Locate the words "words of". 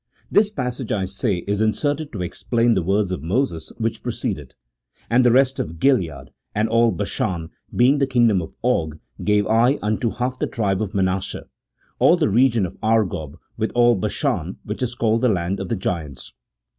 2.81-3.21